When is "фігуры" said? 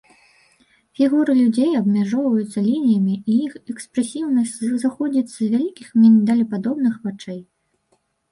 0.99-1.33